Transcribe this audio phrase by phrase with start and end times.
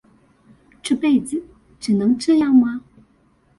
[0.81, 1.43] 這輩子
[1.79, 2.81] 只能這樣嗎？